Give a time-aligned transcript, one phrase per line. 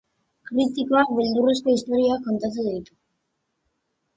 [0.51, 2.99] Kritikoak beldurrezko istorioak kontatu ditu.